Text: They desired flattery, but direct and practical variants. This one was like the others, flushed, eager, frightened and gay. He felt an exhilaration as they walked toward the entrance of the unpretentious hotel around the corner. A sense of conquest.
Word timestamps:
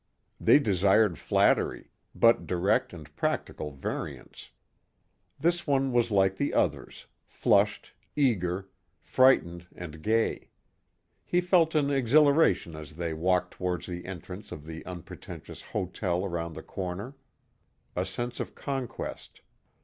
They 0.39 0.57
desired 0.57 1.19
flattery, 1.19 1.91
but 2.15 2.47
direct 2.47 2.91
and 2.91 3.15
practical 3.15 3.69
variants. 3.71 4.49
This 5.39 5.67
one 5.67 5.91
was 5.91 6.09
like 6.09 6.37
the 6.37 6.55
others, 6.55 7.05
flushed, 7.27 7.93
eager, 8.15 8.67
frightened 8.99 9.67
and 9.75 10.01
gay. 10.01 10.49
He 11.23 11.39
felt 11.39 11.75
an 11.75 11.91
exhilaration 11.91 12.75
as 12.75 12.95
they 12.95 13.13
walked 13.13 13.51
toward 13.53 13.83
the 13.83 14.05
entrance 14.07 14.51
of 14.51 14.65
the 14.65 14.83
unpretentious 14.87 15.61
hotel 15.61 16.25
around 16.25 16.53
the 16.53 16.63
corner. 16.63 17.15
A 17.95 18.03
sense 18.03 18.39
of 18.39 18.55
conquest. 18.55 19.41